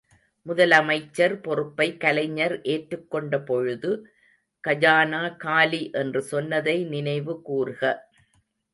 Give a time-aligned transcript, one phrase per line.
[0.45, 3.91] முதலமைச்சர் பொறுப்பை கலைஞர் ஏற்றுக் கொண்ட பொழுது,
[4.63, 7.81] கஜானா காலி என்று சொன்னதை நினைவு கூர்க.